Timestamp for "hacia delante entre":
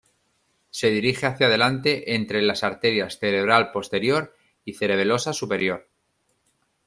1.27-2.41